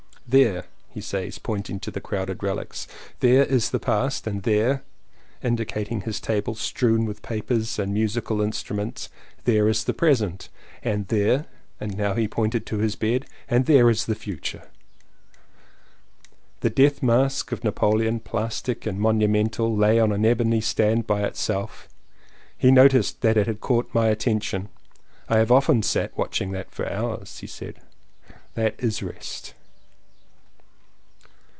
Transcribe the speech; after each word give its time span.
"There," 0.33 0.63
says 0.97 1.35
he 1.35 1.41
pointing 1.41 1.81
to 1.81 1.91
the 1.91 1.99
crowded 1.99 2.41
relics, 2.41 2.87
"there 3.19 3.45
is^the 3.45 3.81
past; 3.81 4.25
and 4.25 4.43
there," 4.43 4.85
indicating 5.43 6.01
his 6.01 6.21
table 6.21 6.55
strewn 6.55 7.03
with 7.03 7.21
papers 7.21 7.77
and 7.77 7.93
musical 7.93 8.39
instruments, 8.41 9.09
"there 9.43 9.67
is 9.67 9.83
the 9.83 9.93
present; 9.93 10.47
and 10.83 11.05
there," 11.09 11.47
and 11.81 11.97
now 11.97 12.13
he 12.13 12.29
pointed 12.29 12.65
to 12.67 12.77
his 12.77 12.95
bed, 12.95 13.25
"and 13.49 13.65
there 13.65 13.89
is 13.89 14.05
the 14.05 14.15
future!" 14.15 14.71
The 16.61 16.69
death 16.69 17.03
mask 17.03 17.51
of 17.51 17.65
Napoleon, 17.65 18.21
plastic 18.21 18.85
and 18.85 19.01
monumental, 19.01 19.75
lay 19.75 19.99
on 19.99 20.13
an 20.13 20.25
ebony 20.25 20.61
stand 20.61 21.05
by 21.05 21.23
itself. 21.23 21.89
He 22.57 22.71
noticed 22.71 23.19
that 23.19 23.35
it 23.35 23.47
had 23.47 23.59
caught 23.59 23.93
my 23.93 24.07
attention. 24.07 24.69
"I 25.27 25.39
have 25.39 25.51
often 25.51 25.83
sat 25.83 26.17
watching 26.17 26.51
that 26.51 26.71
for 26.71 26.89
hours," 26.89 27.39
he 27.39 27.47
said. 27.47 27.81
"That 28.53 28.81
is 28.81 29.03
rest." 29.03 29.55